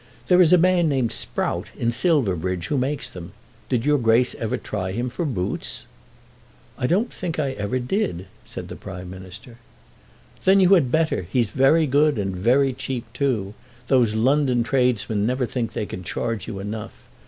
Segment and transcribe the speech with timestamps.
[0.29, 3.33] "There is a man named Sprout in Silverbridge who makes them.
[3.69, 5.85] Did your Grace ever try him for boots?"
[6.75, 9.59] "I don't think I ever did," said the Prime Minister.
[10.43, 11.27] "Then you had better.
[11.29, 13.53] He's very good and very cheap too.
[13.89, 16.93] Those London tradesmen never think they can charge you enough.